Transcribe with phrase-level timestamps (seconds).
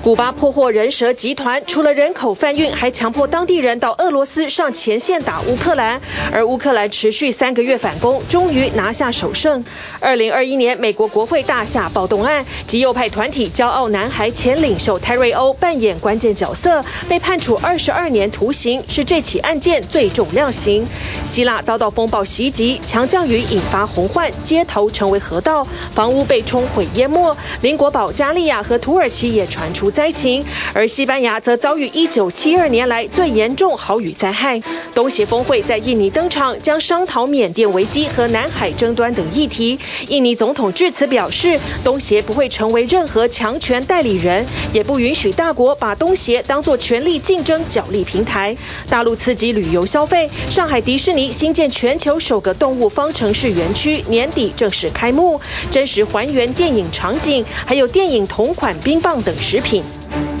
[0.00, 6.00] 古巴破获人蛇集团，除了人口贩运，还强迫当地人到俄罗斯上前线打乌克兰。
[6.32, 9.64] 而乌克兰持续三个月反攻，终于拿下首胜。
[10.00, 20.86] 二零二一年美国国会大厦暴动案，极右派团体骄傲男孩前领袖泰瑞欧扮演关键角色，被判处二十二年徒刑，是这起案件最重量刑。
[21.24, 27.36] 希腊遭到风暴袭击，强降雨引发洪患，街头成为河道，房屋被冲毁淹没。
[27.60, 30.44] 邻国保加利亚和土耳其也传出灾情，
[30.74, 34.62] 而西班牙则遭遇一九七二年来最严重豪雨灾害。
[34.94, 39.76] 东协峰会在印尼登场，将商讨缅甸危机和南海争端等议题。
[40.06, 48.56] 印尼总统致辞表示，东协不会成为任何强权代理人，也不允许大国把东协当作权力竞争角力平台。
[48.88, 55.40] 大陆刺激旅游消费，上海迪士尼新建全球首个动物方程式园区，年底正式开幕，
[55.72, 59.77] 真实还原电影场景，还有电影同款冰棒等食品。
[59.80, 60.37] aqui.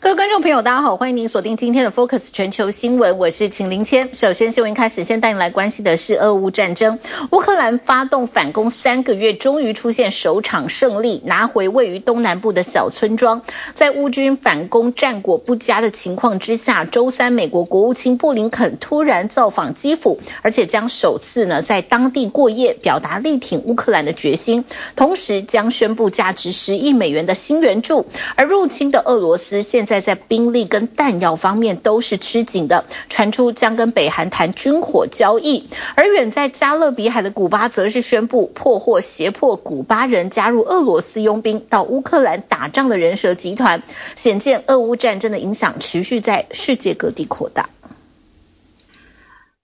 [0.00, 4.14] 各位观众朋友，大家好，欢迎您锁定今天的 Focus 全球新闻，我是秦林谦。
[4.14, 7.00] 首先，新闻开始，先带您来关心的是俄乌战争。
[7.32, 13.42] 乌克兰发动反攻三个月，终于出现首场胜利，拿回位于东南部的小村庄。
[13.74, 28.06] 在乌军反攻战果不佳的情况之下，周三，美国国务卿布林肯突然造访基辅，而且将首次呢在当地过夜，表达力挺乌克兰的决心，同时将宣布价值十亿美元的新援助。
[28.36, 35.68] 而入侵的俄罗斯现在在兵力跟弹药方面都是吃紧的，传出将跟北韩谈军火交易。
[35.96, 43.82] 而远在加勒比海的古巴则是宣布破获胁迫古巴人加入俄罗斯佣兵到乌克兰打仗的人蛇集团，
[44.14, 47.70] 显见俄乌战争的影响持续在世界各地扩大。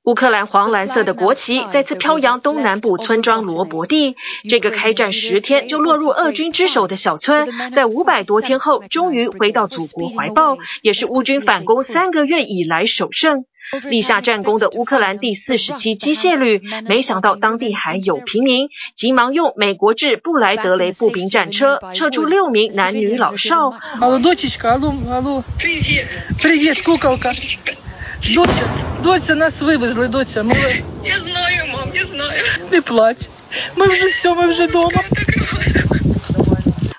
[0.05, 4.17] 乌克兰黄蓝色的国旗再次飘扬东南部村庄罗伯蒂。
[4.51, 13.47] 这个开战十天就落入俄军之手的小村，在五百多天后终于回到祖国怀抱，也是乌军反攻三个月以来首胜。
[13.89, 23.73] 立下战功的乌克兰第四十七机械旅，没想到当地还有平民，急忙用美国制布莱德雷步兵战车撤出六名男女老少。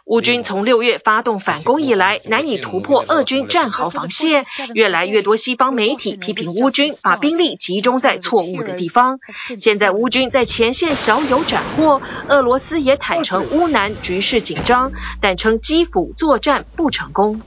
[0.05, 4.43] 乌军从六月发动反攻以来，难以突破俄军战壕防线。
[4.75, 9.19] 越来越多西方媒体批评乌军把兵力集中在错误的地方。
[9.57, 17.41] 现在乌军在前线小有斩获，俄罗斯也坦承乌南局势紧张，但称基辅作战不成功。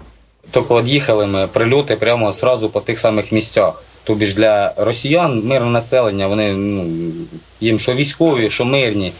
[0.50, 3.82] тільки від'їхали ми прильоти прямо одразу по тих самих місцях.
[4.04, 7.10] Тобі ж для росіян мирне населення, вони ну,
[7.60, 9.12] їм що військові, що мирні,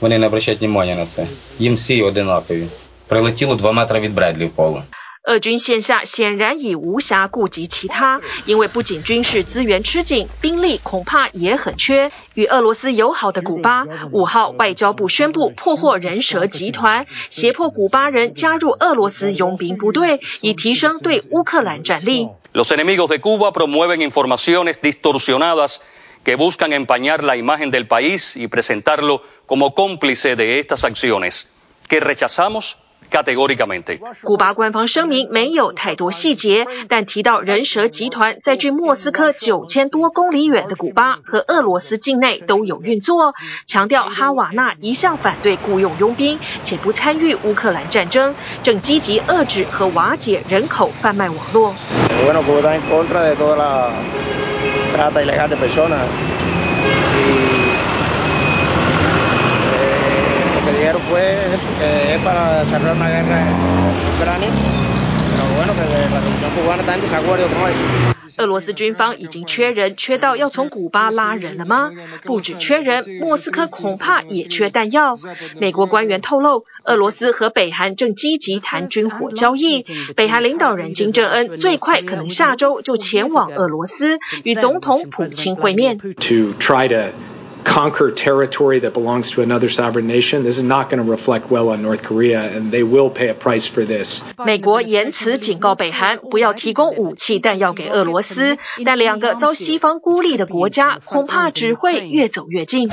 [0.00, 1.26] вони не обращають уваги на це.
[1.58, 2.64] Їм всі одинакові.
[3.06, 4.82] Прилетіло два метри від Бредлі в впало.
[5.24, 12.10] 俄军线下显然已无暇顾及其他，因为不仅军事资源吃紧，兵力恐怕也很缺。
[12.34, 22.28] 与俄罗斯友好的古巴，五号外交部宣布破获人蛇集团，胁迫古巴人加入俄罗斯佣兵部队，以提升对乌克兰战力。
[34.22, 43.34] 古巴官方声明没有太多细节，但提到人蛇集团在距莫斯科九千多公里远的古巴和俄罗斯境内都有运作，
[43.66, 51.74] 强调哈瓦那一向反对雇佣佣兵，且不参与乌克兰战争，正积极遏制和瓦解人口贩卖网络。
[68.36, 71.90] 俄罗斯军方已经缺人，缺到要从古巴拉人了吗？
[72.24, 75.14] 不止缺人，莫斯科恐怕也缺弹药。
[75.60, 79.84] 美国官员透露，俄罗斯和北韩正积极谈军火交易。
[80.14, 85.98] 北韩领导人金正恩最快可能下周就前往俄罗斯，与总统普京会面。
[87.64, 90.42] Conquer territory that belongs to another sovereign nation.
[90.42, 93.34] This is not going to reflect well on North Korea, and they will pay a
[93.34, 94.22] price for this.
[94.44, 102.88] 美国言辞警告北韩不要提供武器弹药给俄罗斯，但两个遭西方孤立的国家恐怕只会越走越近。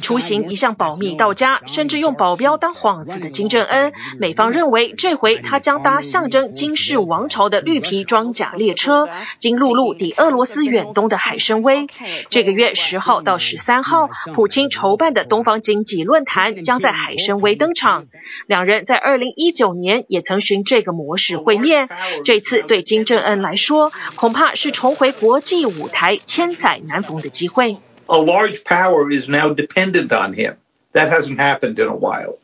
[0.00, 11.86] 出行一向保密到家，甚至用保镖当幌子的金正恩，美方认为这回他将搭象征金氏王朝的绿皮装甲列车，经陆路抵俄罗斯远东的海参崴。
[12.28, 18.06] 这个月十号到十三号，普京筹办的东方经济论坛将在海参崴登场。
[18.46, 21.88] 两人在二零一九年也曾循这个模式会面，
[22.24, 27.78] 这次对金正恩来说，恐怕是重回国际舞台千载难逢的机会。
[28.10, 30.56] A large power is now dependent on him.
[30.92, 32.38] That hasn't happened in a while.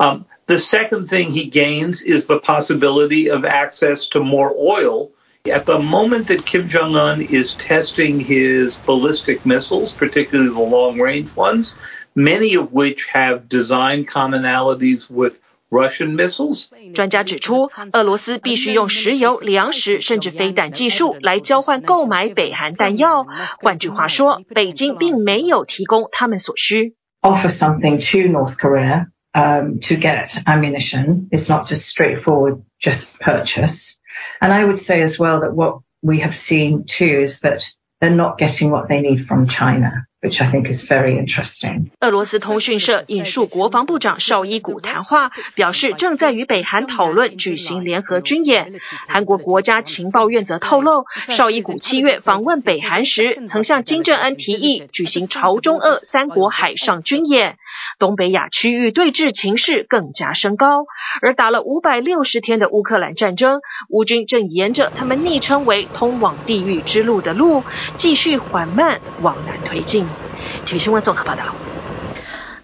[0.00, 5.12] Um, the second thing he gains is the possibility of access to more oil.
[5.50, 10.98] At the moment that Kim Jong Un is testing his ballistic missiles, particularly the long
[10.98, 11.76] range ones,
[12.16, 15.38] many of which have design commonalities with.
[16.93, 23.25] 专家指出，俄罗斯必须用石油、粮食甚至飞弹技术来交换购买北韩弹药。
[23.61, 26.95] 换句话说，北京并没有提供他们所需。
[27.21, 31.29] Offer something to North Korea um, to get ammunition.
[31.31, 33.95] It's not just straightforward, just purchase.
[34.41, 37.63] And I would say as well that what we have seen too is that
[38.01, 40.05] they're not getting what they need from China.
[40.22, 41.90] Which I think is very interesting.
[42.00, 48.80] 俄罗斯通讯社引述国防部长绍伊古谈话，表示正在与北韩讨论举行联合军演。
[49.06, 57.56] 韩国国家情报院则透露，绍伊古七月访问北韩时，曾向金正恩提议举行朝中俄三国海上军演。
[57.98, 60.86] 东北亚区域对峙情势更加升高，
[61.20, 63.60] 而打了五百六十天的乌克兰战争，
[63.90, 67.62] 乌军正沿着他们昵称为“通往地狱之路”的路，
[67.96, 70.06] 继续缓慢往南推进。
[70.64, 71.75] 体育新闻综合报道。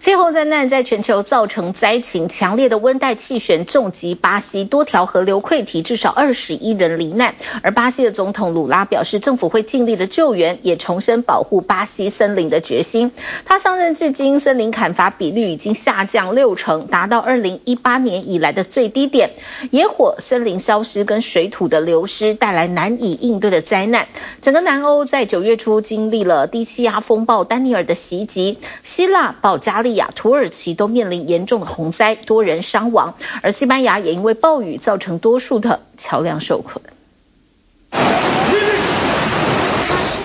[0.03, 7.35] 气候灾难在全球造成灾情，强烈的温带气旋重击巴西，多条河流溃堤，至少二十一人罹难。
[7.61, 13.13] 而巴西的总统鲁拉表示，政府会尽力的救援，也重申保护巴西森林的决心。
[13.45, 19.29] 他上任至今，森林砍伐比率已经下降六成，达到二零一八年以来的最低点。
[19.71, 24.09] 野火、森林消失跟水土的流失，带来难以应对的灾难。
[24.41, 36.83] 整个南欧在九月初经历了低气压风暴丹尼尔的袭击，希腊、保加利亚、土耳其都面临严重的洪灾，多人伤亡，而西班牙也因为暴雨造成多数的桥梁受困。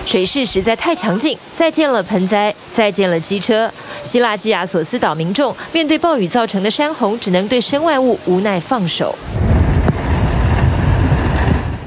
[0.05, 3.71] 水势实在太强劲，再见了盆栽，再见了机车。
[4.01, 9.13] 希腊基亚索斯岛民众面对暴雨造成的山洪，只能对身外物无奈放手。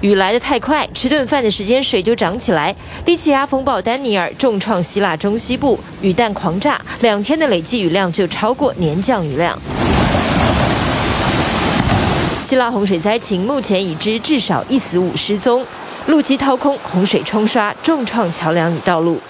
[0.02, 2.74] 雨来得太快，吃顿饭的时间水就涨起来。
[3.04, 9.56] 低气压风暴丹尼尔重创希腊中西部，雨弹狂炸，两天的累计雨量就超过年降雨量。
[12.42, 15.64] 希腊洪水灾情目前已知至少一死五失踪，
[16.06, 19.20] 路基掏空，洪水冲刷，重创桥梁与道路。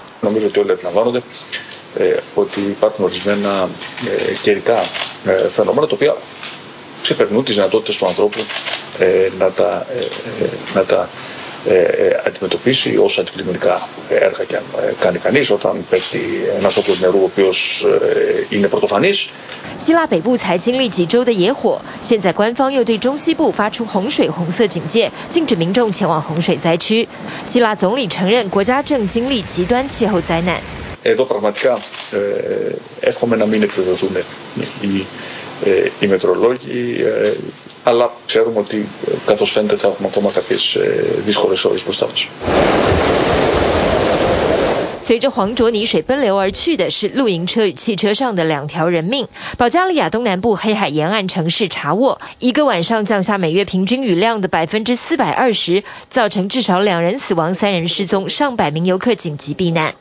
[19.77, 27.07] 希腊北部才经历几周的野火，现在官方又对中西部发出洪水红色警戒，禁止民众前往洪水灾区。
[27.45, 30.61] 希腊总理承认国家正经历极端气候灾难。
[44.99, 49.27] 随着黄浊泥水奔流而去的是露营车与汽车上的两条人命。
[49.57, 59.93] 保加利亚东南部黑海沿岸城市查沃，一个晚上降下每月平均雨量的百分之四百二十，造成至少两人死亡、三人失踪，上百名游客紧急避难。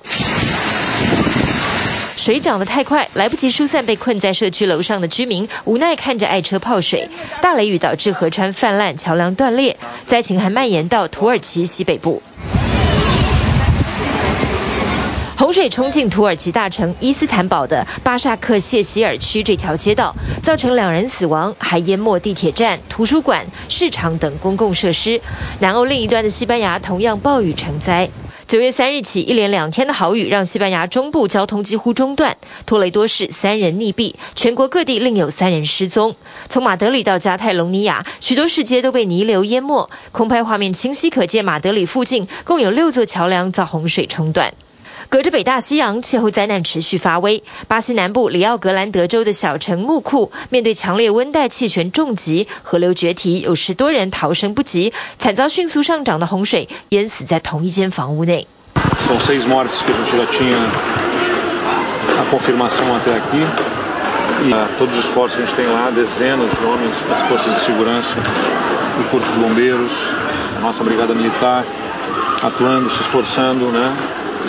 [2.23, 7.09] 水涨得太快，来不及疏散被困在社区楼上的居民，无奈看着爱车泡水。
[7.41, 9.77] 大雷雨导致河川泛滥，桥梁断裂，
[10.07, 12.23] 灾情还蔓延到土耳其西北部。
[15.37, 20.15] 洪水冲进土耳其大城伊斯坦堡的巴萨克谢希尔区这条街道，
[20.45, 25.21] 造成两人死亡，还淹没地铁站、图书馆、市场等公共设施。
[25.59, 28.11] 南欧另一端的西班牙同样暴雨成灾。
[28.53, 36.17] 九月三日起，一连两天的好雨让西班牙中部交通几乎中断，托雷多市三人溺毙，全国各地另有三人失踪。
[36.51, 44.53] 从马德里到加泰隆尼亚，许多市街都被泥流淹没，空拍画面清晰可见，马德里附近共有六座桥梁遭洪水冲断。
[45.13, 47.45] 隔着北大西洋，气候灾难持续发威。
[47.69, 58.47] 巴西南部里奥格兰德州的小城木库，面对强烈温带气旋重击，河流决堤，有十多人逃生不及，惨遭迅速上涨的洪水淹死在同一间房屋内。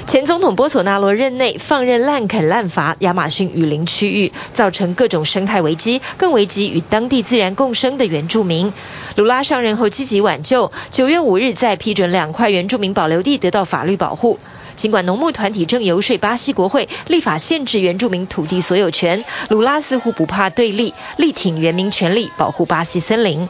[0.07, 8.73] 前总统波索纳罗任内放任滥垦滥伐亚马逊雨林区域，造成各种生态危机，更危及与当地自然共生的原住民。
[9.17, 14.39] 卢拉上任后积极挽救，九月五日再批准两块原住民保留地得到法律保护。
[14.76, 23.48] 尽管农牧团体正游说巴西国会立法限制原住民土地所有权，卢拉似乎不怕对立，力挺原民权利，保护巴西森林。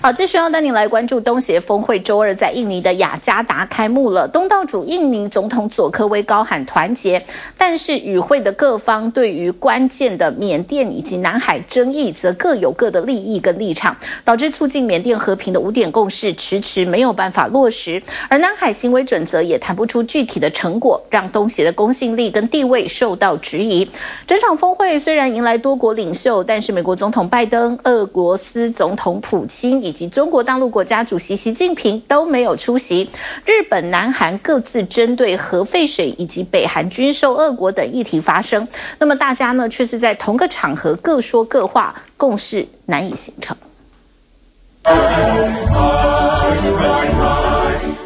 [0.00, 4.28] 好，继续要带您来关注东协峰会，周二在印尼的雅加达开幕了。
[4.28, 7.24] 东道主印尼总统佐科威高喊团结，
[7.56, 13.96] 但是与会的各方对于关键的缅甸以及南海争议，则各有各的利益跟立场，
[14.26, 23.88] 导致促进缅甸和平的五点共识迟迟没有办法落实，而南海行为准则也谈不出具体的成果，让东协的公信力跟地位受到质疑。
[24.26, 33.10] 整场峰会虽然迎来多国领袖，但是美国总统拜登、俄国斯总统普京以以及中国大陆国家主席习近平都没有出席。
[33.44, 38.66] 日本、南韩各自针对核废水以及北韩军售俄国等议题发声，
[38.98, 43.56] 那么大家呢却是在同个场合各说各话，共识难以形成。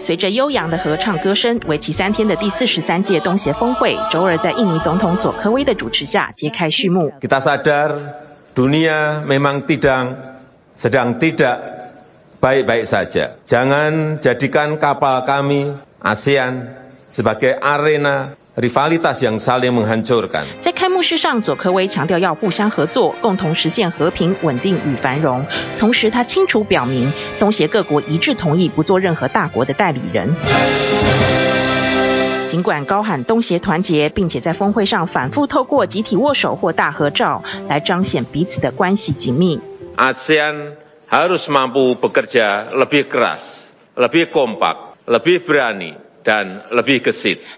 [0.00, 7.12] 随着悠扬的合唱歌声，为期三天的第四十三届东协峰会，周二在印尼总统佐科威的主持下揭开序幕。
[7.20, 7.96] Kita sadar
[8.54, 10.36] dunia memang tidak
[10.78, 11.58] sedang tidak
[12.38, 13.34] baik-baik saja.
[13.42, 16.70] Jangan jadikan kapal kami ASEAN
[17.10, 20.46] sebagai arena rivalitas yang saling menghancurkan。
[20.62, 25.44] 在开幕式上，佐科威强调要互相合作，共同实现和平、稳定与繁荣。
[25.78, 30.30] 同时，他清楚表明，东协各国一致同意不做任何大国的代理人。
[32.48, 39.60] 尽管高喊东协团结，并且在峰会上反复透过集体握手或大合照来彰显彼此的关系紧密。
[39.98, 40.78] ASEAN
[41.10, 43.66] harus mampu bekerja lebih keras,
[43.98, 46.07] lebih kompak, lebih berani.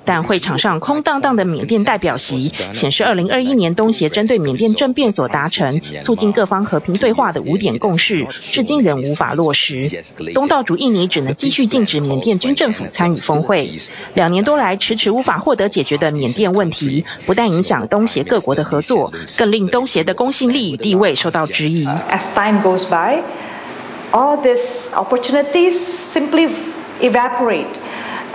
[0.04, 9.90] 但会场上空荡荡的缅甸代表席显示，二零二一年东协针对缅甸政变所达成促进各方和平对话的五点共识，至今仍无法落实。
[10.34, 13.72] 东道主印尼只能继续禁止缅甸军政府参与峰会。
[14.14, 21.86] 两年多来迟迟无法获得解决的缅甸问题，不但影响东协各国的合作，更令东协的公信力与地位受到质疑。
[21.86, 23.22] As time goes by,
[24.12, 25.74] all these opportunities
[26.12, 26.48] simply
[27.00, 27.66] evaporate.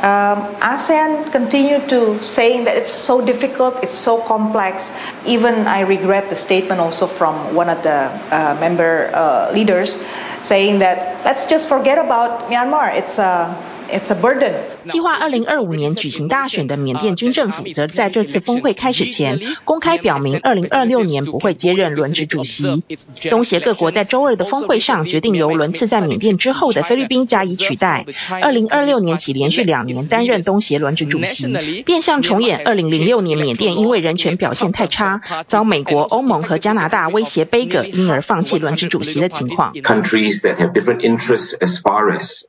[0.05, 4.93] Um, ASEAN continue to saying that it's so difficult, it's so complex.
[5.25, 9.97] Even I regret the statement also from one of the uh, member uh, leaders
[10.41, 12.93] saying that let's just forget about Myanmar.
[12.93, 13.49] It's a
[13.91, 14.53] It's a burden.
[14.87, 22.83] 计划二零二五年举行大选的缅甸军政府，则在这次峰会开始前公开表明，二零二六年不会接任轮值主席。
[23.29, 28.05] 东协各国在周二的峰会上决定由轮次在缅甸之后的菲律宾加以取代，
[28.41, 39.73] 二零二六年起连续两年担任东协轮值主席，变相重演二零零六年缅甸因为人权表现太差，遭美国、欧盟和加拿大威胁杯葛，因而放弃轮值主席的情况。
[39.73, 42.43] Countries that have different interests as far as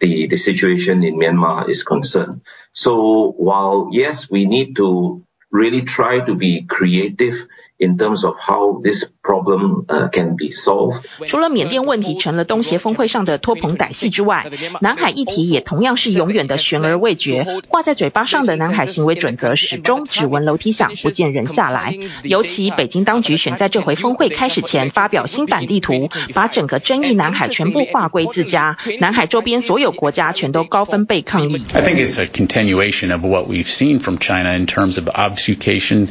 [0.00, 2.42] the the situation in Myanmar is concerned.
[2.72, 7.46] So while yes, we need to really try to be creative
[7.78, 11.02] in terms of how this problem uh, can be solved.
[11.28, 17.46] 除了缅甸问题成了东协峰会上的托棚歹戏之外，南海议题也同样是永远的悬而未决。
[17.68, 21.98] 挂在嘴巴上的南海行为准则始终只闻楼梯响，不见人下来。
[22.22, 31.62] 尤其北京当局选在这回峰会开始前发表新版地图，把整个争议南海全部划归自家，南海周边所有国家全都高分贝抗议。
[31.74, 36.08] I think it's a continuation of what we've seen from China in terms of obfuscation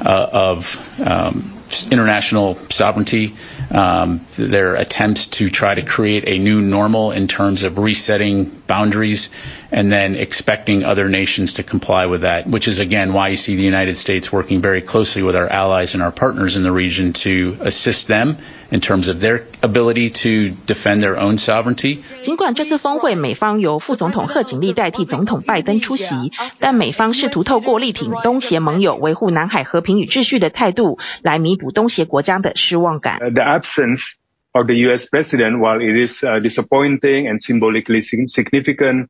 [0.00, 1.52] uh, of um,
[1.90, 3.34] international sovereignty,
[3.70, 9.30] um, their attempts to try to create a new normal in terms of resetting boundaries
[9.71, 13.55] and then expecting other nations to comply with that, which is again why you see
[13.55, 17.13] the United States working very closely with our allies and our partners in the region
[17.13, 18.37] to assist them
[18.71, 22.03] in terms of their ability to defend their own sovereignty.
[22.21, 33.19] 尽管这次峰会美方由副总统贺锦丽代替总统拜登出席，但美方试图透过力挺东协盟友维护南海和平与秩序的态度，来弥补东协国家的失望感。
[33.19, 34.13] The absence
[34.53, 35.07] of the U.S.
[35.09, 39.07] president, while it is uh, disappointing and symbolically significant, uh,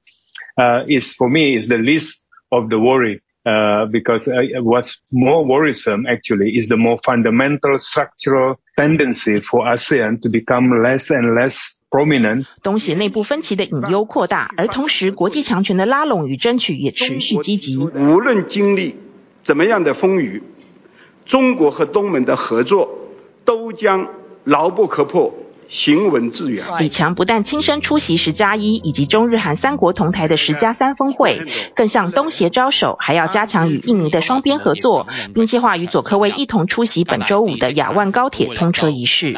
[0.89, 3.21] Is for me is the least of the worry.
[3.49, 10.21] Uh, because uh, what's more worrisome actually is the more fundamental structural tendency for ASEAN
[10.21, 12.45] to become less and less prominent.
[12.65, 17.79] 东协内部分歧的隐忧扩大，而同时国际强权的拉拢与争取也持续积极。
[17.79, 18.97] 无论经历
[19.45, 20.43] 怎么样的风雨，
[21.25, 22.99] 中国和东盟的合作
[23.45, 24.11] 都将
[24.43, 25.33] 牢不可破。
[25.69, 26.65] 行文致远。
[26.79, 31.43] 李强不但亲身出席十加一以及中日韩三国同台的十加三峰会，
[31.75, 39.37] 更向东协招手，还要加强与印尼的双边合作，并计划与佐科威一同出席本周五的雅万高铁通车仪式。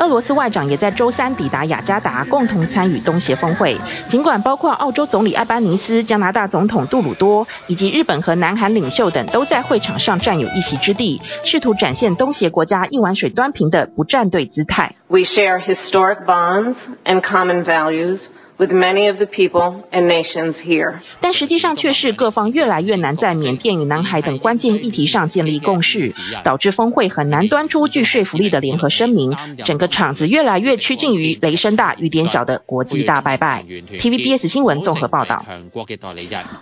[0.00, 3.76] 俄罗斯外长也在周三抵达雅加达，共同参与东协峰会。
[4.08, 14.94] 尽管包括澳洲总理艾班尼斯、加拿大总统杜鲁多以及日本和南韩领袖等都在会场上占有一席之地，试图展现东协国家一碗水端平的不站队姿态。
[15.08, 18.28] We share historic bonds and common values.
[18.60, 21.00] With many of the people and nations here.
[21.22, 26.12] 但实际上却是各方越来越难在缅甸与南海等关键议题上建立共识，
[26.44, 33.64] 导致峰会很难端出具说服力的联合声明，整个场子越来越趋近于雷声大雨点小的国际大拜拜。
[33.66, 35.42] TVBS 新闻综合报道。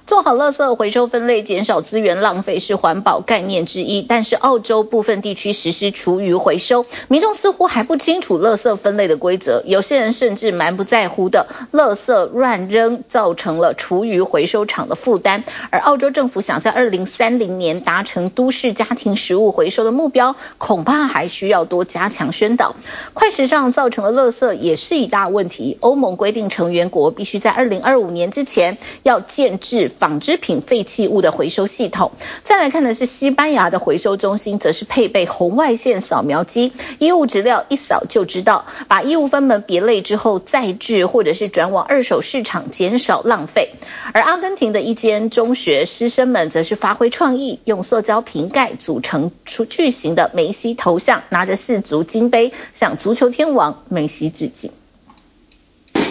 [0.06, 22.76] 做好垃圾回收分类，减少资源浪费是环保概念之一，但是澳洲部分地区实施厨余回收，民众似乎还不清楚垃圾分类的规则，有些人甚至蛮不在乎的垃垃圾乱扔造成了厨余回收厂的负担，而澳洲政府想在二零三零年达成都市家庭食物回收的目标，恐怕还需要多加强宣导。
[23.14, 32.12] 快时尚造成的垃圾也是一大问题，欧盟规定成员国必须在二零二五年之前要建置纺织品废弃物的回收系统。
[32.44, 43.70] 再来看的是西班牙的回收中心，则是配备红外线扫描机，衣物质料一扫就知道，把衣物分门别类之后再制或者是转往二手市场减少浪费，
[44.12, 54.72] 而阿根廷的一间中学师生们则是发挥创意，用塑胶瓶盖组成出巨型的梅西头像，拿着四足金杯向足球天王梅西致敬。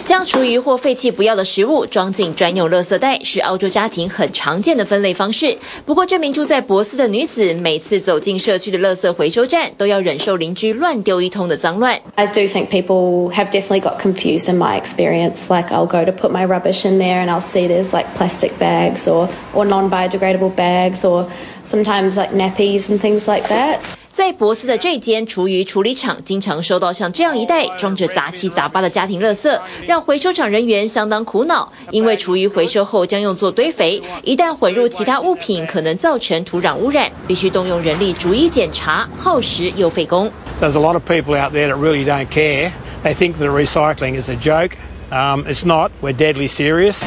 [0.07, 5.57] 将厨余或废弃不要的食物装进专用垃圾袋，是澳洲家庭很常见的分类方式。
[5.85, 12.01] 不过，这名住在博斯的女子每次走进社区的垃圾回收站，都要忍受邻居乱丢一通的脏乱。
[12.15, 15.49] I do think people have definitely got confused in my experience.
[15.49, 18.59] Like I'll go to put my rubbish in there and I'll see there's like plastic
[18.59, 21.31] bags or or non-biodegradable bags or
[21.63, 23.79] sometimes like nappies and things like that.
[24.18, 31.72] 在博斯的这间厨余处理厂，经常收到像这样一袋装着杂七杂八的家庭垃圾，让回收厂人员相当苦恼。
[31.92, 40.32] 因为厨余回收后将用作堆肥，一旦混入其他物品，可能造成土壤污染，必须动用人力逐一检查，耗时又费工。
[40.60, 42.72] There's a lot of people out there that really don't care.
[43.04, 44.72] They think that recycling is a joke.
[45.12, 45.92] Um, it's not.
[46.02, 47.04] We're deadly serious.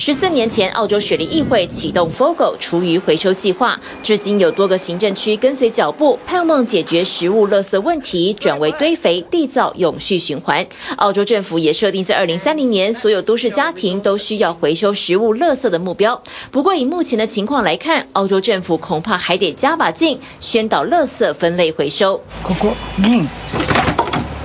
[0.00, 10.66] 十四年前，澳洲雪梨议会启动 FOGO 厨余回收计划，至今有多个行政区跟随脚步，盼望解决食物垃圾问题，转为堆肥，缔造永续循环。
[10.96, 16.22] 澳洲政府也设定在二零三零年，所有都市家庭都需要回收食物垃圾的目标。
[16.50, 22.22] 不过，以目前的情况来看，澳洲政府恐怕还得加把劲，宣导垃圾分类回收。
[22.42, 23.28] ここ银、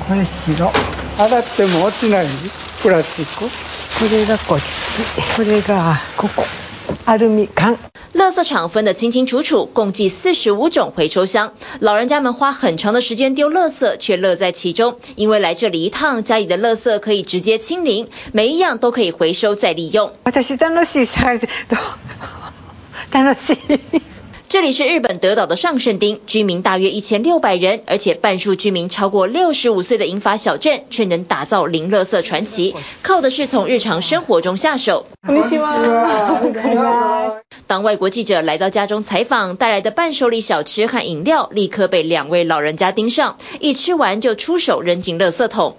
[0.07, 0.71] これ白、
[1.17, 2.27] 洗っても落ちない
[2.81, 3.49] プラスチック。
[3.99, 4.63] これがこっち，
[5.35, 6.45] これがここ。
[7.05, 7.77] アルミ缶。
[8.13, 11.53] 垃圾场分得清清楚楚，共计四十五种回收箱。
[11.79, 20.11] 老人家们花很长的时间丢垃圾，却乐在其中，因为来这里一趟，家里的垃圾可以直接清零，每一样都可以回收再利用。
[20.25, 21.07] 私楽しい。
[23.11, 24.01] 楽しい。
[24.47, 35.05] 这里是日本德岛的上胜町，居民大约一千六百人，而且半数居民超过六十五岁的银发小镇，却能打造零垃圾传奇，靠的是从日常生活中下手。
[37.65, 45.77] 当外国记者来到家中采访，带来的伴手礼小吃和饮料立刻被两位老人家盯上，一吃完就出手扔进垃圾桶。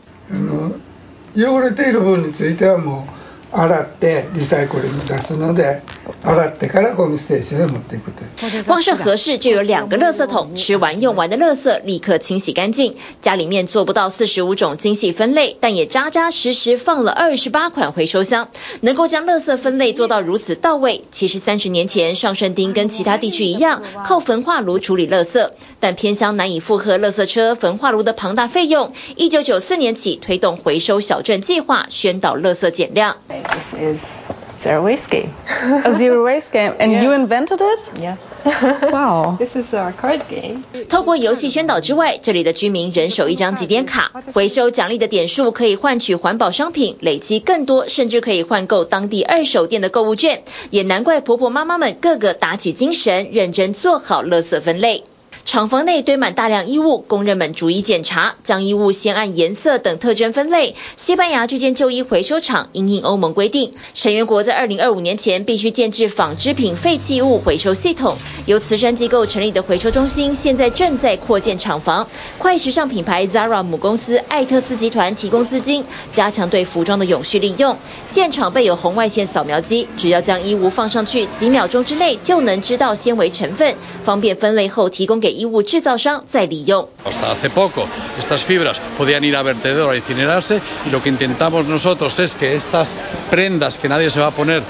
[3.55, 5.83] 洗ってリサイクルに出すので
[6.25, 8.23] 洗ってからゴミステーションへ持っていくと。
[8.65, 12.97] 光是和室就有两个垃圾桶，吃完用完的垃圾立刻清洗干净。
[13.21, 18.49] 家里面做不到四十五种精细分类，但也扎扎实实放了二十八款回收箱，
[18.81, 21.05] 能够将垃圾分类做到如此到位。
[21.11, 28.93] 其实三十年前上胜町跟其他地区一样，靠焚化炉处理垃圾，但偏乡难以负荷垃圾车焚化炉的庞大费用。
[29.17, 33.17] 一九九四年起推动回收小镇计划，宣导垃圾减量。
[33.29, 34.16] This is
[34.60, 35.30] Zero waste game.
[35.86, 37.04] A zero waste game, and yeah.
[37.04, 38.02] you invented it?
[38.02, 38.18] Yeah.
[38.92, 39.36] Wow.
[39.40, 40.64] This is our card game.
[40.88, 50.44] 透过游戏宣导之外，这里的居民人手一张几点卡，回收奖励的点数可以换取环保商品，累积更多，甚至可以换购当地二手店的购物券。
[50.70, 55.04] 也难怪婆婆妈妈们个个打起精神，认真做好垃圾分类。
[55.48, 60.76] 厂房内堆满大量衣物，工人们逐一检查，将衣物先按颜色等特征分类。
[60.98, 68.18] 西班牙这间旧衣回收厂因应欧盟规定，成员国在二零二五年前必须建置纺织品废弃物回收系统。
[68.46, 72.10] 由慈善机构成立的回收中心，现在正在扩建厂房。
[72.38, 77.78] 快时尚品牌 Zara 母公司艾特斯集团提供资金，加强对服装的永续利用。
[78.06, 85.37] 现场备有红外线扫描机，只要将衣物放上去，几秒钟之内就能知道纤维成分，方便分类后提供给。
[85.37, 86.89] 衣物制造商再利用。
[87.05, 87.87] Hasta hace poco,
[88.19, 92.55] estas fibras podían ir a vertedero a incinerarse y lo que intentamos nosotros es que
[92.55, 92.91] estas
[93.31, 94.63] prendas que nadie se va a poner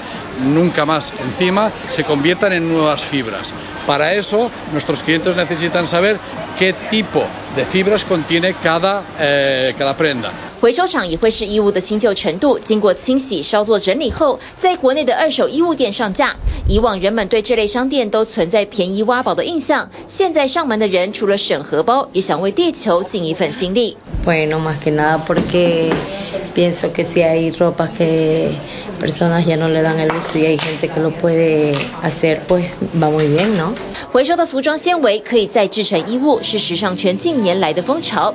[0.53, 3.51] nunca más encima se conviertan en nuevas fibras.
[3.88, 6.18] Para eso, nuestros clientes necesitan saber
[6.58, 7.22] qué tipo
[7.56, 10.30] de fibras contiene cada, eh, cada prenda.
[10.60, 16.36] 回收厂也会视衣物的新旧程度，经过清洗、稍作整理后，在国内的二手衣物店上架。
[16.66, 23.96] 以往人们对这类商店都存在便宜挖宝的印象，现在上门的人除了省荷包，也想为地球尽一份心力。
[24.26, 25.90] Bueno, más que nada porque
[26.54, 28.50] pienso que si hay ropa que
[28.99, 32.65] personas ya no le dan el uso y hay gente que lo puede hacer, pues
[33.01, 33.73] va muy bien, ¿no?
[34.11, 38.33] 回收的服装纤维可以再制成衣物，是时尚圈近年来的风潮。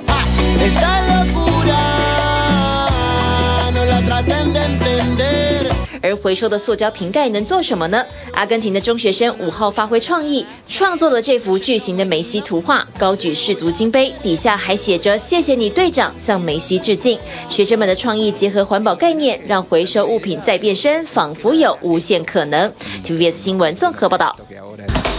[6.04, 8.04] 而回收的塑胶瓶盖能做什么呢？
[8.32, 17.18] 阿根廷的中学生五号发挥创意，创作了这幅巨型的梅西图画，高举世足金杯，底下还写着“谢谢你，队长”，向梅西致敬。
[17.48, 22.70] 学生们的创意结合环保概念，让回收物品再变身，仿佛有无限可能。
[23.02, 24.36] TVBS 新闻综合报道。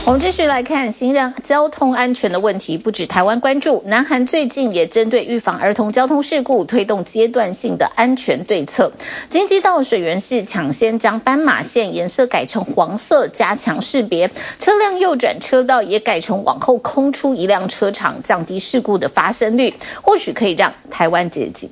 [0.07, 8.91] 我们继续来看行人交通安全的问题，不止台湾关注，南韩最近也针对预防儿童交通事故推动阶段性的安全对策。
[9.31, 21.71] 京畿道水源市抢先将斑马线颜色改成黄色，加强识别，车辆右转车道也改成往后空出一辆车场，降低事故的发生率，或许可以让台湾接近。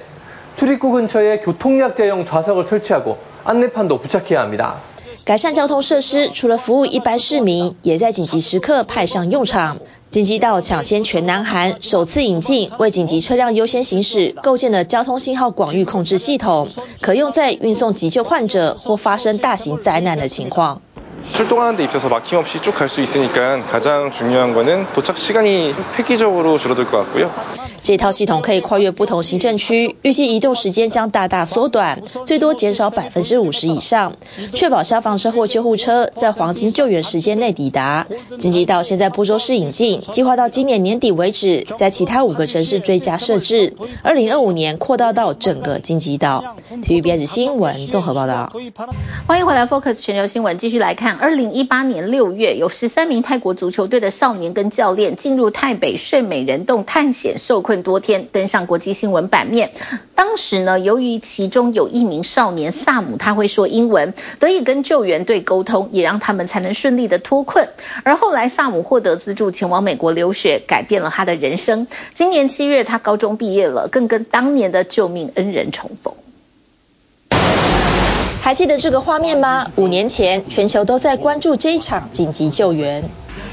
[0.55, 4.77] 출입구 근처에 교통약자용 좌석을 설치하고 안내판도 부착해야 합니다.
[5.25, 9.79] 改善交通设施，除了服务一般市民，也在紧急时刻派上用场。
[10.15, 16.69] 京畿道抢先全南韩首次引进为紧急车辆优先行驶构建的交通信号广域控制系统，
[17.01, 20.81] 可用在运送急救患者或发生大型灾难的情况。
[21.33, 26.87] 출동하는 데 있어서 막힘없이 쭉 갈 수 있으니까 가장 중요한 거는 도착 시간이 획기적으로 줄어들
[26.87, 27.31] 것 같고요.
[27.86, 34.16] 这套系统可以跨越不同行政区，预计移动时间将大大缩短，最多减少百分之五十以上，
[34.56, 38.08] 确保消防车或救护车在黄金救援时间内抵达。
[38.40, 46.56] 京畿道现在播州市引进，计划到今年年底为止，在其他五个城市追加设置，二零二五年扩大到整个京畿道。
[46.82, 48.52] TVBS 新闻综合报道。
[49.28, 51.18] 欢迎回来，Focus 全球新闻，继续来看。
[51.18, 59.72] 二零一八年六月，有十三名泰国足球队的少年跟教练进入泰北睡美人洞探险受困多天，登上国际新闻版面。
[60.16, 67.70] 当时呢，由于其中有一名少年萨姆他会说英文，得以跟救援队沟通，也让他们才能顺利的脱困。
[68.04, 71.88] 而后来萨姆获得资助前往美国留学，改变了他的人生。
[72.14, 76.14] 今年七月，他高中毕业了，更跟当年的救命恩人重逢。
[78.42, 79.72] 还记得这个画面吗？
[79.76, 83.04] 五年前，全球都在关注这一场紧急救援。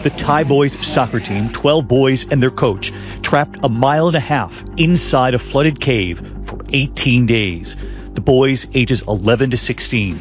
[0.04, 2.91] The Thai boys soccer team, 12 boys and their coach,
[3.22, 7.76] trapped a mile and a half inside a flooded cave for 18 days.
[8.13, 10.15] The boys ages 11 to 16.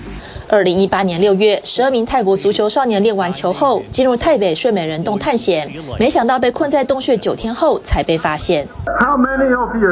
[0.49, 8.69] 二零一八年六月，十二名泰国足球少年练完球后，进入泰北睡美人洞探险，没想到被困在洞穴九天后才被发现。
[8.99, 9.91] How many of you?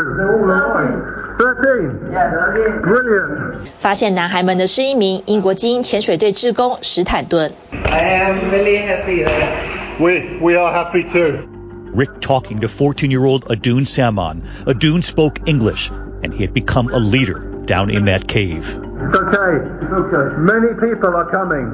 [1.37, 1.91] Thirteen.
[2.83, 3.57] Brilliant.
[3.81, 7.51] 发现男孩们的是一名英国精英潜水队志工史坦顿。
[7.73, 9.27] I am really happy.
[9.99, 11.49] We we are happy too.
[11.95, 14.43] Rick talking to 14-year-old Adun Saman.
[14.67, 15.91] Adun spoke English,
[16.23, 18.67] and he had become a leader down in that cave.
[18.67, 19.63] It's okay.
[19.81, 20.37] It's okay.
[20.39, 21.71] Many people are coming.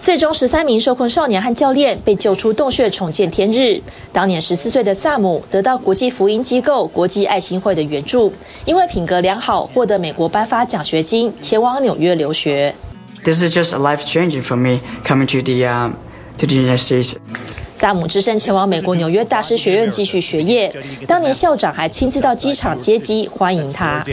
[0.00, 3.82] 最终，十三名受困少年和教练被救出洞穴，重见天日。
[4.12, 8.32] 当年十四岁的萨姆得到国际福音机构国际爱心会的援助，
[8.64, 12.74] 因为品格良好，获得美国颁发奖学金，前往纽约留学。
[13.24, 15.94] This is just a life changing for me coming to the um
[16.38, 17.16] to the United States.
[17.79, 20.75] 萨姆只身前往美国纽约大师学院继续学业，
[21.07, 24.03] 当年校长还亲自到机场接机欢迎他。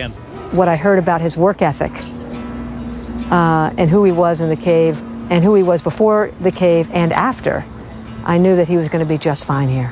[0.52, 1.90] What I heard about his work ethic,
[3.29, 4.94] uh, and who he was in the cave.
[5.29, 7.64] And who he was before the cave and after,
[8.22, 9.88] I knew that he was going to be just fine here.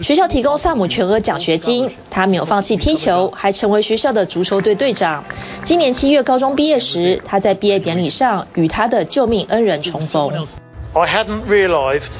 [0.00, 5.24] 学校提供萨姆全额奖学金，他没有放弃踢球，还成为学校的足球队队长。
[5.64, 10.46] 今年七月高中毕业时，他在毕业典礼上与他的救命恩人重逢。
[10.94, 12.12] I hadn't realized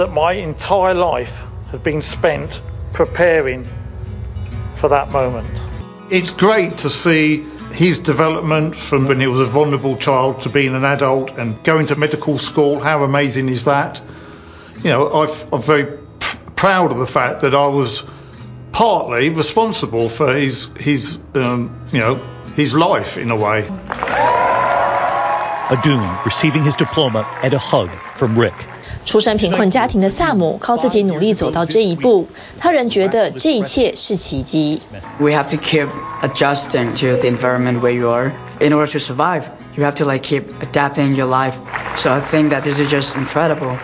[0.00, 2.62] that my entire life had been spent
[2.94, 3.66] preparing
[4.74, 5.46] for that moment.
[6.10, 7.42] It's great to see
[7.74, 11.88] his development from when he was a vulnerable child to being an adult and going
[11.88, 12.80] to medical school.
[12.80, 14.00] How amazing is that?
[14.78, 18.02] You know, I've, I'm very pr- proud of the fact that I was
[18.72, 22.14] partly responsible for his, his, um, you know,
[22.56, 23.64] his life in a way.
[25.68, 28.66] Adun receiving his diploma and a hug from Rick.
[29.05, 32.27] 出身贫困家庭的萨姆靠自己努力走到这一步，
[32.59, 34.81] 他仍觉得这一切是奇迹。
[35.19, 35.87] We have to keep
[36.21, 39.43] adjusting to the environment where you are in order to survive.
[39.75, 41.55] You have to like keep adapting your life.
[41.95, 43.77] So I think that this is just incredible.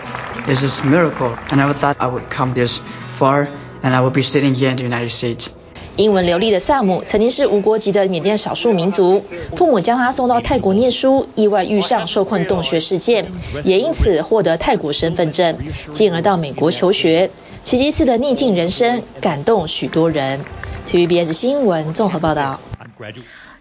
[0.46, 1.36] This is a miracle.
[1.50, 2.80] I never thought I would come this
[3.18, 3.48] far
[3.82, 5.50] and I would be sitting here in the United States.
[5.97, 9.23] 英文流利的萨姆曾经是无国籍的缅甸少数民族，
[9.55, 13.31] 父母将他送到泰国念书，意外遇上受困洞穴事件，
[13.63, 15.57] 也因此获得泰国身份证，
[15.93, 17.31] 进而到美国求学。
[17.63, 20.45] 奇迹似的逆境人生感动许多人。
[20.87, 22.59] TVBS 新闻综合报道。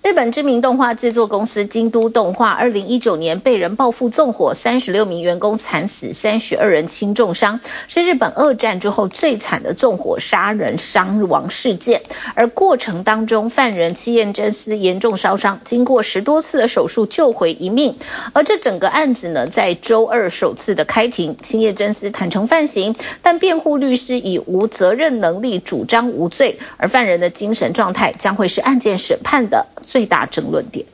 [0.06, 12.02] 日本知名动画制作公司京都动画，二零一九年被人报复纵火，三十六名员工惨死，三十二人轻重伤，是日本二战之后最惨的纵火杀人伤亡事件。
[12.36, 17.96] 而过程当中，犯人七叶真司严重烧伤，经过十多次的手术救回一命。
[18.32, 30.84] 而这整个案子呢，在周二首次的开庭，七叶真司坦承犯行，但辩护律师以无责任能力主张无罪，而犯人的精神状态将会是案件审判的最大争论点。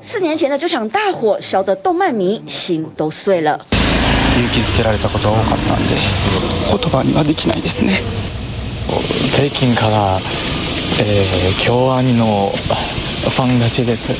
[0.00, 3.60] 四年前的这场大火烧得动漫迷心都碎了。
[4.36, 5.94] 勇気づけられたことが多かったんで
[6.68, 8.00] 言叶にはできないですね
[9.36, 10.18] 北京から、
[11.00, 14.14] えー、京アニのファンたちです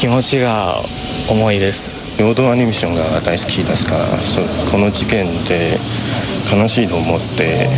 [0.00, 0.80] 気持ちが
[1.28, 4.06] 重いですアニメーションが大好きですから
[4.70, 5.78] この事件で
[6.50, 7.68] 悲しいと思って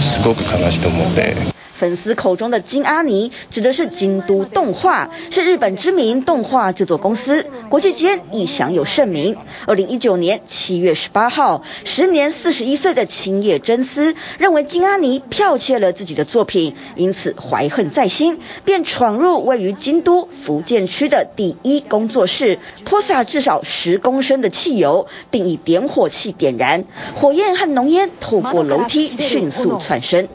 [0.00, 1.61] すごく悲しいと思って。
[1.82, 9.36] 粉丝口中的金阿尼指的是京都动画，是日本知名动画制作公司，国际间亦享有盛名。
[9.66, 26.84] 二零一九年七月十八号，时年四十一岁的青叶真司认为金阿尼剽窃了自己的作品，因此怀恨在心，便闯入位于京都福见区的第一工作室，泼洒至少十公升的汽油，并以点火器点燃，
[27.16, 30.28] 火焰和浓烟透过楼梯迅速窜升。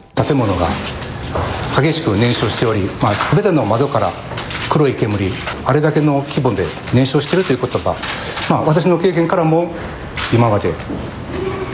[1.76, 4.12] 激しく燃焼しており、まあ、全ての窓から
[4.70, 5.30] 黒い煙、
[5.66, 7.96] あれだけの規模で燃焼しているということは、
[8.50, 9.72] まあ、私の経験からも
[10.34, 10.74] 今まで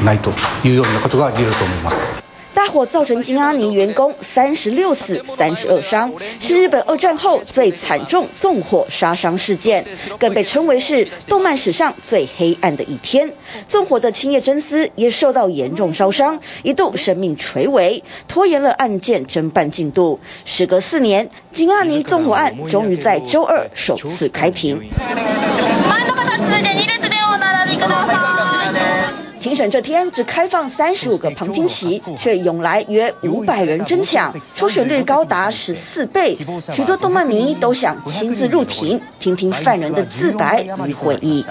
[0.05, 0.31] ないと
[0.65, 2.22] いうようなことが言えると思います。
[2.65, 9.85] 大火造成金阿尼员工三十六死三十二伤，是日本二战后最惨重纵火杀伤事件，
[10.17, 13.33] 更被称为是动漫史上最黑暗的一天。
[13.67, 20.21] 纵火的青叶真司也受到严重烧伤，一度生命垂危，拖延了案件侦办进度。
[20.45, 24.89] 时隔四年，金阿尼纵火案终于在周二首次开庭。
[29.53, 36.39] 庭审这天只开放三十五个旁听席，却涌来约五百人争抢，出选率高达十四倍。
[36.71, 41.45] 许多动漫迷都想亲自入庭，听听犯人的自白与回忆。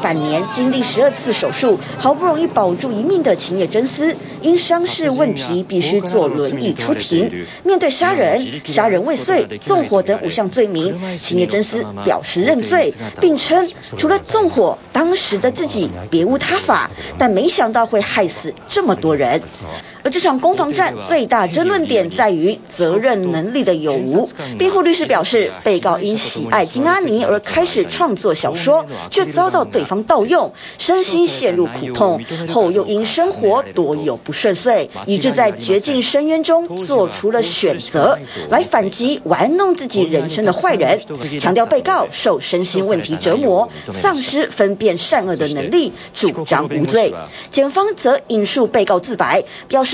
[0.00, 7.46] 半年经历十二次手术，好不容易保住一命的秦野真司，因伤势问题必须坐轮椅出庭。
[7.62, 15.73] 面对杀人、杀人未遂、纵火等五项罪名，秦野真司表示认罪，并称除了纵火，当时的自己
[16.10, 19.42] 别无他法，但没想到会害死这么多人。
[20.04, 24.28] 而这场攻防战最大争论点在于责任能力的有无。
[24.58, 38.18] 辩护律师表示，被告因喜爱金阿尼而开始创作小说，却遭到对方盗用，身心陷入苦痛，后又因生活多有不顺遂，以致在绝境深渊中做出了选择，
[38.50, 41.00] 来反击玩弄自己人生的坏人。
[41.40, 47.14] 强调被告受身心问题折磨，丧失分辨善恶的能力，主张无罪。
[47.50, 49.93] 检方则引述被告自白，表示。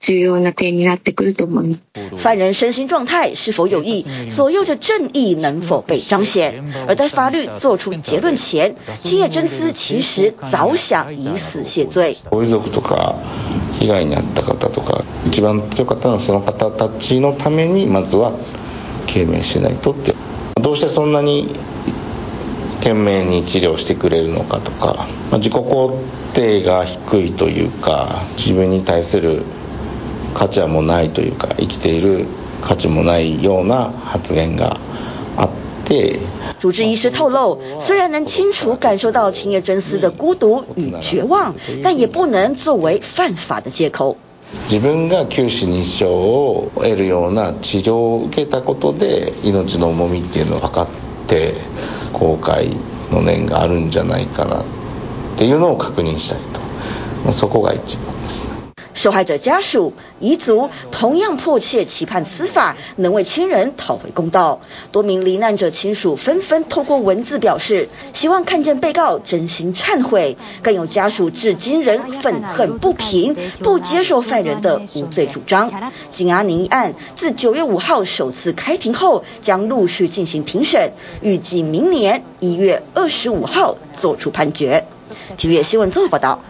[0.00, 2.16] 重要な点になってくると思います。
[2.16, 6.62] 犯人身心状态是否有异，左右着正义能否被彰显。
[6.86, 12.16] 而在法律做出结论前，青叶真司其实早想以死谢罪。
[12.30, 13.14] ご遗族とか
[13.80, 18.32] 被害に遭った方とか一番强かったのはその方たちのためにまずは
[19.06, 20.14] 究明しないとって。
[20.60, 21.48] どうしてそんなに
[22.82, 25.96] 悬命に治疗してくれるのかとか、まあ、自己肯
[26.34, 29.44] 定が低いというか自分に対する
[30.33, 32.25] 価値はもうないというか生きている
[32.61, 34.79] 価値もないような発言が
[35.37, 35.49] あっ
[35.85, 36.19] て。
[36.59, 44.17] 主治医师透露，虽然能清楚感受到青叶真司的孤独与绝望，但也不能作为犯法的借口。
[44.67, 50.87] 自分が九死に一生を得るような治疗を受けたことで命の重みっていうのを分かっ
[51.27, 51.53] て
[52.13, 52.75] 后悔
[53.11, 54.63] の念があるんじゃないかなっ
[55.37, 56.39] ていうのを确认したい
[57.25, 57.31] と。
[57.31, 58.18] そこが一番。
[58.99, 64.59] 受害者家属、遗族同样迫切期盼司法能为亲人讨回公道。
[64.91, 70.35] 多名罹难者亲属纷纷透过文字表示，希望看见被告真心忏悔。
[70.61, 75.71] 更有家属至今仍愤恨不平，不接受犯人的无罪主张。
[76.09, 84.85] 京阿宁一案自九月五号首次开庭后，将陆续进行庭审，预计明年一月二十五号作出判决。
[85.37, 86.43] 体育新闻综合报道。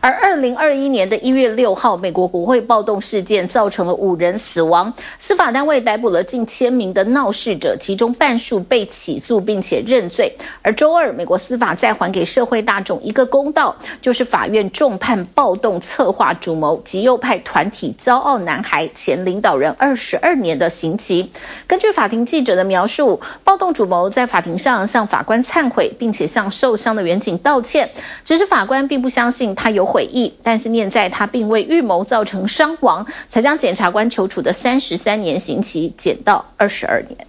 [0.00, 10.36] 而二零二一年的一月六号，美国国会暴动事件造成了五人死亡，司法单位逮捕了近千名的闹事者，其中半数被起诉并且认罪。
[10.62, 21.32] 而周二，美国司法再还给社会大众一个公道，就是法院重判暴动策划主谋极右派团体“骄傲男孩”前领导人二十二年的刑期。
[21.66, 27.90] 根据法庭记者的描述，暴动主谋在法庭上向法官忏悔，并且向受伤的员警道歉，
[28.24, 37.26] 只是法官并不相信他有悔意，但是念在他并未预谋造成伤亡，才将检察官求处的三十三年刑期减到二十二年。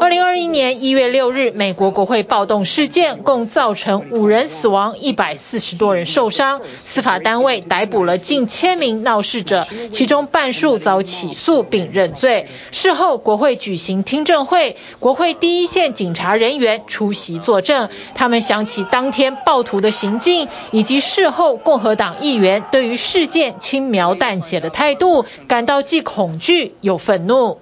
[0.00, 6.60] 二零二一年一月六日，美国国会暴动事件共造成五人死亡，一百四十多人受伤。
[6.76, 12.48] 司法单位逮捕了近千名闹事者，其中半数遭起诉并认罪。
[12.72, 17.88] 事后，国会举行听证会，国会第一线警察人员出席作证。
[18.16, 27.60] 他们想起当天暴徒的行径，以及事后共和党议员对于事件轻描淡写的态度，感到既恐惧又愤怒。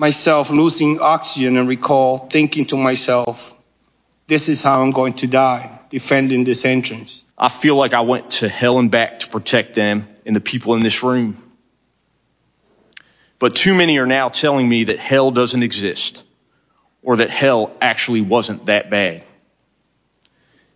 [0.00, 3.52] Myself losing oxygen and recall thinking to myself,
[4.28, 7.22] this is how I'm going to die, defending this entrance.
[7.36, 10.74] I feel like I went to hell and back to protect them and the people
[10.74, 11.36] in this room.
[13.38, 16.24] But too many are now telling me that hell doesn't exist
[17.02, 19.22] or that hell actually wasn't that bad.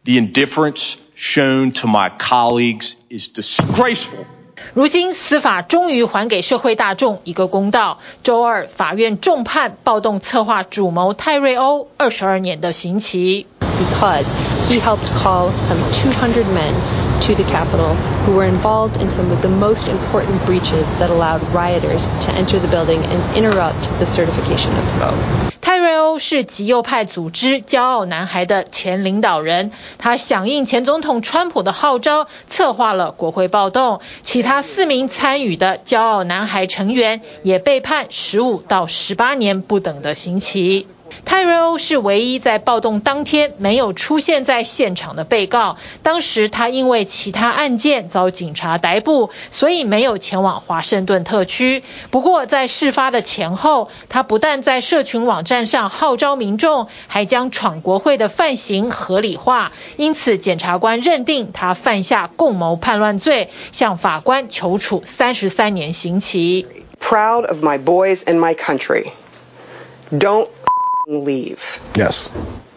[0.05, 4.27] The indifference shown to my colleagues is disgraceful.
[4.74, 8.00] 如今司法终于还给社会大众一个公道。
[8.24, 13.48] 周二，法院重判暴动策划主谋泰瑞欧二十二年的刑期。
[13.60, 14.28] Because
[14.70, 16.74] he helped call some 200 men
[17.22, 21.40] to the Capitol who were involved in some of the most important breaches that allowed
[21.54, 25.53] rioters to enter the building and interrupt the certification of the vote.
[25.85, 34.01] 瑞欧是极右派组织“骄傲男孩”的前领导人，他响应前总统川普的号召，策划了国会暴动。
[34.23, 40.87] 其他四名参与的“骄傲男孩”成员也被判十五到十八年不等的刑期。
[41.25, 45.77] 泰瑞欧是唯一在暴动当天没有出现在现场的被告。
[46.03, 51.83] 当时他因为其他案件遭警察逮捕，所以没有前往华盛顿特区。
[52.11, 59.73] 不过在事发的前后，他不但在社群网站上号召民众，还将闯国会的犯行合理化。
[59.97, 66.67] 因此，检察官认定他犯下共谋叛乱罪，向法官求处三十三年刑期。
[67.01, 69.07] Proud of my boys and my country.
[70.11, 70.49] Don't
[71.07, 71.81] leave.
[71.97, 72.31] Yes.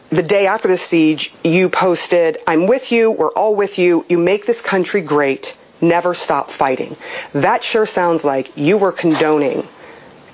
[0.10, 4.18] The day after the siege, you posted, I'm with you, we're all with you, you
[4.18, 6.96] make this country great, never stop fighting.
[7.34, 9.68] That sure sounds like you were condoning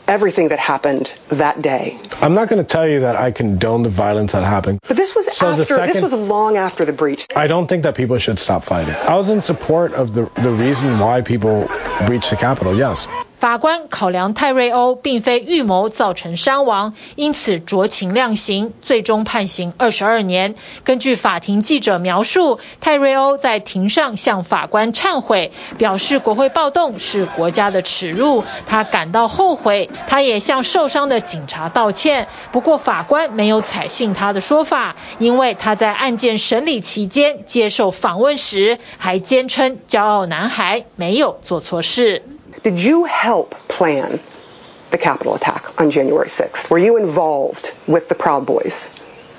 [0.08, 1.98] everything that happened that day.
[2.22, 4.80] I'm not going to tell you that I condone the violence that happened.
[4.88, 7.26] But this was So after, this was long after the breach.
[7.36, 8.94] I don't think that people should stop fighting.
[8.96, 11.68] I was in support of the, the reason why people
[12.06, 13.08] breached the Capitol, yes.
[13.44, 20.56] 法官考量泰瑞欧并非预谋造成伤亡，因此酌情量刑，最终判刑二十二年。
[20.86, 29.90] 根据法庭记者描述，泰瑞欧在庭上向法官忏悔，表示国会暴动是国家的耻辱，他感到后悔。
[30.08, 32.30] 他也向受伤的警察道歉。
[32.54, 42.24] 不过法官没有采信他的说法，因为他在案件审理期间接受访问时，还坚称骄傲男孩没有做错事。
[42.63, 44.21] Did you help plan
[44.91, 46.71] the Capitol attack on January 6th?
[46.71, 48.91] Were you involved with the Proud Boys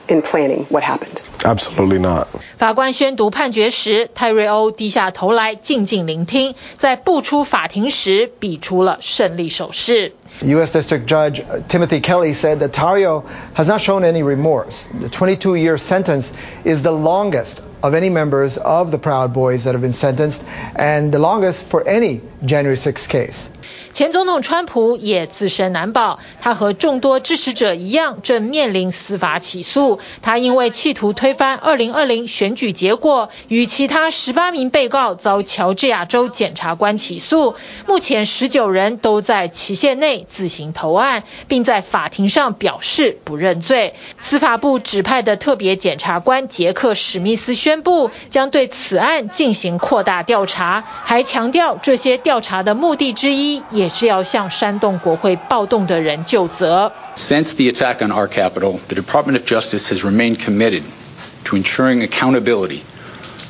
[0.08, 1.22] in planning what happened?
[1.44, 2.28] Absolutely not.
[2.58, 10.14] 法官宣读判决时，泰瑞欧低下头来，静静聆听，在步出法庭时，比出了胜利手势。
[10.42, 10.76] U.S.
[10.76, 13.24] District Judge Timothy Kelly said that Tario
[13.56, 14.86] has not shown any remorse.
[15.00, 16.30] The 22 year sentence
[16.64, 20.43] is the longest of any members of the Proud Boys that have been sentenced,
[20.75, 23.49] and the longest for any January 6th case.
[23.93, 30.01] 前总统川普也自身难保，他和众多支持者一样，正面临司法起诉。
[30.21, 37.55] 他因为企图推翻2020选举结果，与其他18名被告遭乔治亚州检察官起诉。
[37.87, 43.95] 目前19人都在期限内自行投案，并在法庭上表示不认罪。
[44.27, 56.91] 司法部指派的特别检察官杰克史密斯宣布，将对此案进行扩大调查，还强调这些调查的目的之一也是要向煽动国会暴动的人就责。
[57.17, 60.85] Since the attack on our Capitol, the Department of Justice has remained committed
[61.45, 62.81] to ensuring accountability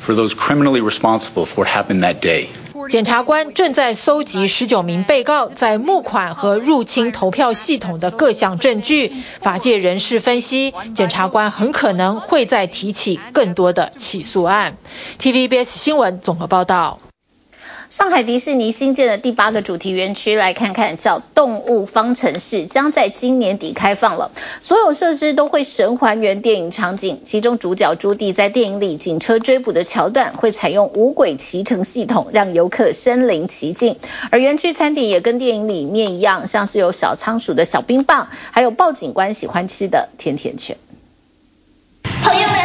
[0.01, 2.49] for those criminally responsible for what happened that day.
[2.89, 9.11] 检察官正在搜集十九名被告在募款和入侵投票系统的各项证据。
[9.41, 14.77] 法界人士分析，检察官很可能会再提起更多的起诉案。
[15.19, 16.99] TVBS 新闻综合报道。
[17.95, 24.31] 上海迪士尼新建的第八个主题园区，来看看叫动物方程式，将在今年底开放了。
[24.59, 33.95] 所有设施都会神还原电影场景，其中主角朱棣在电影里警车追捕的桥段会采用无轨骑乘系统，让游客身临其境。
[34.29, 40.75] 而园区餐点也跟电影里面一样，像是有小仓鼠的小冰棒，还有报警官喜欢吃的甜甜圈。
[42.21, 42.57] 朋友们，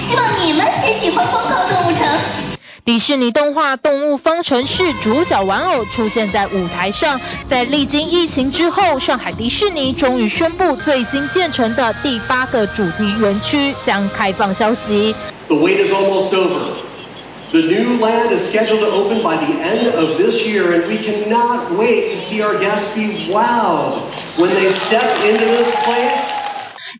[0.00, 2.41] 希望你们也喜欢疯狂动物城。
[2.84, 15.14] 迪士尼动画《动物方程式》主角玩偶出现在舞台上，在历经疫情之后，上海迪士尼终于宣布最新建成的第八个主题园区将开放消息。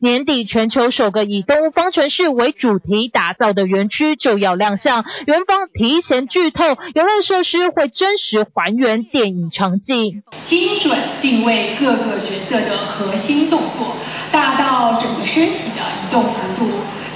[0.02, 5.04] 年底，全球首个以东方程式为主题打造的园区就要亮相。
[5.28, 13.94] 园方提前剧透，游乐设施会真实还原电影场景，精准定位各个角色的核心动作，
[14.32, 16.68] 大到整个身体的移动幅度，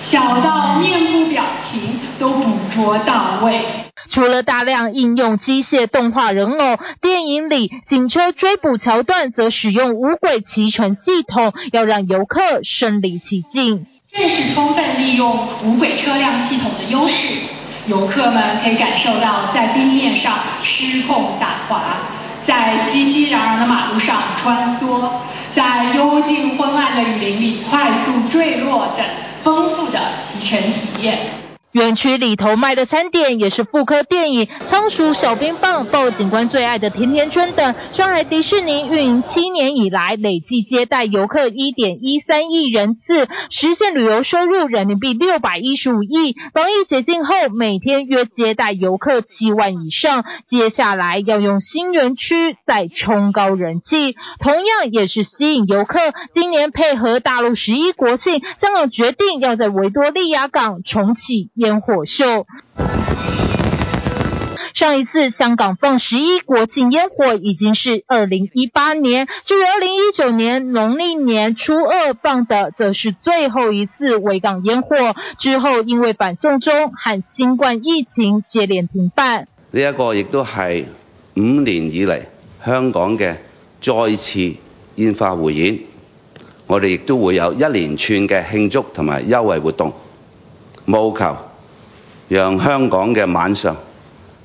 [0.09, 3.61] 小到面部表情都捕捉到位。
[4.09, 13.87] 除了大量应用机械动画人偶，电影里警车追捕桥段则使用无轨骑乘系统，要让游客身临其境。
[14.13, 17.35] 正是充分利用无轨车辆系统的优势，
[17.87, 21.83] 游客们可以感受到在冰面上失控打滑，
[22.45, 25.11] 在熙熙攘攘的马路上穿梭，
[25.53, 29.05] 在幽静昏暗的雨林里快速坠落等
[29.47, 31.46] 丰富的骑乘体验。
[31.77, 37.75] 园区里头卖的餐点也是复刻电影，仓鼠小冰棒、报警官最爱的甜甜圈等。
[37.93, 46.35] 上海迪士尼运营七年以来，累计接待游客一点一三亿人次，实现旅游收入人民币六百一十五亿。
[46.55, 50.25] 防疫解禁后，每天约接待游客七万以上。
[50.47, 56.01] 接下来要用新园区再冲高人气，同样也是吸引游客。
[56.31, 61.51] 今年配合大陆十一国庆，香港决定要在维多利亚港重启。
[61.67, 62.47] 烟火秀。
[64.73, 75.17] 上一次香港放十一国庆烟火已经是二零一八年，至于二零一九年农历年初二放的，则是最后一次维港烟火。
[75.39, 79.49] 之后因为反送中和新冠疫情接连停办。
[79.71, 80.87] 呢一个亦都系
[81.35, 82.21] 五年以嚟
[82.65, 83.37] 香港嘅
[83.81, 84.55] 再次
[84.97, 85.79] 烟花汇演，
[86.67, 89.93] 我哋亦都会有一连串嘅庆祝同埋优惠活动，
[90.87, 91.37] 务求。
[92.29, 93.77] 让香港嘅晚上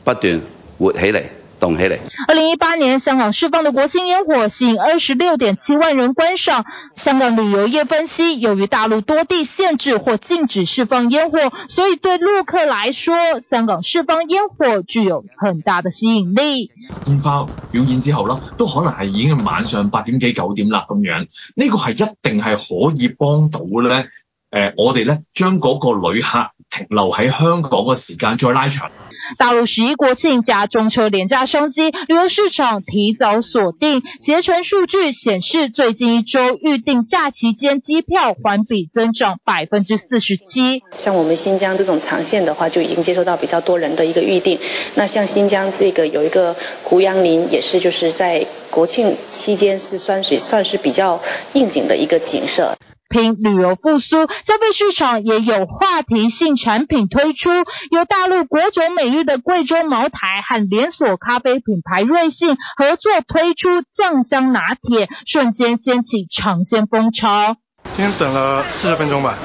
[0.04, 0.42] 不断
[0.78, 1.24] 活起嚟、
[1.60, 1.98] 动起嚟。
[2.28, 6.66] 二零一八年香港释放的国庆烟火吸引二十六点七万人观赏。
[6.96, 16.72] 香港旅游业分析，由于大陆多地限制或禁止释放烟火，所以对陆客来说，香港释放烟火具有很大的吸引力。
[17.08, 21.26] 烟花表演之后啦，都可能系已经晚上八点几九点啦咁样，
[21.56, 24.08] 呢个系一定系可以帮到咧。
[24.52, 28.92] 诶、呃，我哋咧将嗰個旅客停留喺香港嘅時間再拉長。
[29.38, 34.02] 大陆十一国庆加中秋連假商机，旅游市场提早锁定。
[34.20, 40.84] 携程数据显示，最近一周预订假期间机票环比增长百分之四十七。
[40.98, 44.60] 像我们新疆这种长线的话，就已经接收到比较多人的一个预定。
[44.96, 51.22] 那像新疆这个有一个胡杨林，也是就是在国庆期间是算是算是比较
[51.54, 52.76] 应景的一个景色。
[53.12, 57.50] 凭旅游复苏，消费市场也有话题性产品推出，
[57.92, 67.58] 由大陆国酒美誉的贵州茅台和连锁咖啡品牌瑞幸合作推出酱香拿铁，瞬间掀起尝鲜风潮。
[67.98, 69.36] 今天等了四十分钟吧，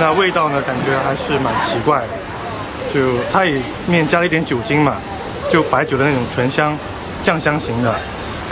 [0.00, 2.08] 那味道呢，感觉还是蛮奇怪的，
[2.92, 4.96] 就它里面加了一点酒精嘛，
[5.52, 6.76] 就白酒的那种醇香，
[7.22, 7.94] 酱香型的。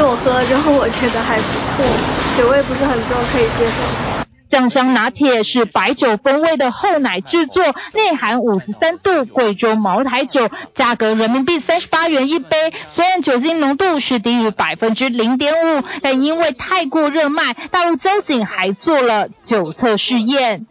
[0.03, 1.85] 我喝了之后，我觉得还不错，
[2.39, 3.73] 酒味不是很重，可以接受。
[4.49, 7.63] 酱香拿铁是白酒风味的厚奶制作，
[7.95, 12.73] 内含五十三度贵州茅台酒，价格人民币三十八元一杯。
[12.89, 20.67] 虽然酒精浓度是低于百分之零点五，但因为太过热卖，大陆交警还做了酒测试验。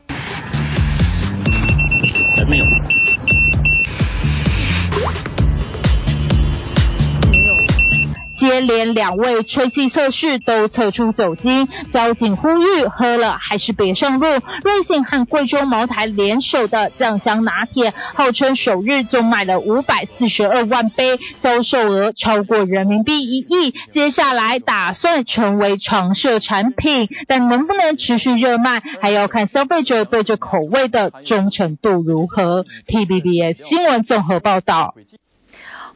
[8.49, 14.25] 接连两位吹气测试都测出酒精，交警呼吁喝了还是别上路。
[14.63, 23.75] 瑞幸和贵州茅台联手的酱香拿铁，号称首日就卖了五百四十二万杯，销售额超过人民币一亿。
[23.91, 32.65] 接下来打算成为常设产品，但能不能持续热卖，还要看消费者对这口味的忠诚度如何。
[32.87, 34.95] T B B S 新闻综合报道。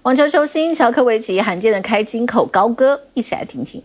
[0.04, 3.84] 网球球星乔科维奇罕见的开金口高歌，一起来听听。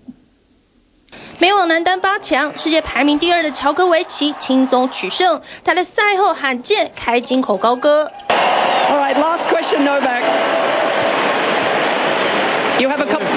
[1.38, 8.10] 美网男单八强，世界排名第二的乔科维奇轻松取胜，他在赛后罕见开金口高歌。
[8.90, 10.24] All right, last question, Novak.
[12.80, 13.28] You have a couple.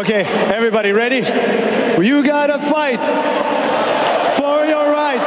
[0.00, 1.20] Okay, everybody ready?
[2.02, 2.98] You gotta fight
[4.34, 5.20] for your right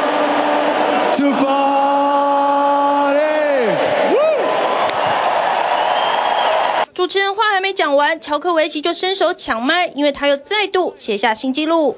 [1.16, 1.32] to
[6.98, 11.96] 主持人话还没讲完，乔科维奇就伸手抢麦，因为他又再度写下新纪录。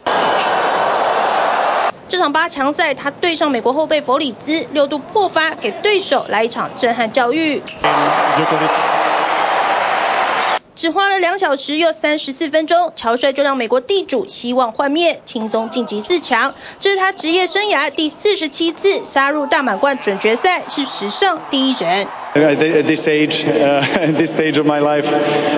[2.09, 7.63] 这场八强赛，他对上美国后备弗里兹，六度破发，给对手来一场震撼教育。
[10.79, 16.53] 只花了两小时又三十四分钟，乔帅就让美国地主希望幻灭，轻松晋级四强。
[16.79, 22.07] 这是他职业生涯第四十七次杀入大满贯准决赛，是史上第一人。
[22.33, 25.05] At this age, uh, at this stage of my life,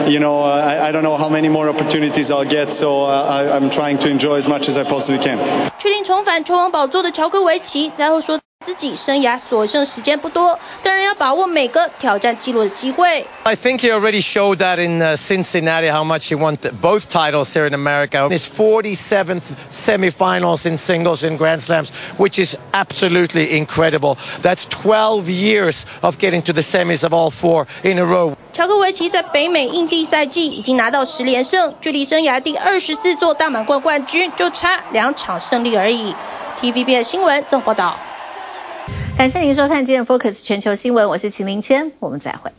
[0.08, 3.70] you know, I, I don't know how many more opportunities I'll get, so I, I'm
[3.70, 5.38] trying to enjoy as much as I possibly can.
[5.78, 8.40] 确定重返球王宝座的乔科维奇赛后说。
[8.62, 13.26] 自己生涯所剩时间不多，当然要把握每个挑战纪录的机会。
[13.44, 17.74] I think he already showed that in Cincinnati how much he wanted both titles here in
[17.74, 18.30] America.
[18.30, 19.42] His 47th
[19.72, 24.20] semifinals in singles in Grand Slams, which is absolutely incredible.
[24.44, 28.36] That's 12 years of getting to the semis of all four in a row.
[28.54, 36.14] 乔科维奇在北美印地赛季已经拿到十连胜，距离生涯第二十四座大满贯冠军就差两场胜利而已。
[36.62, 37.98] TVB 的新闻正报道。
[39.22, 42.52] 感谢您收看今天 focus 全球新闻我是秦林谦我们再会。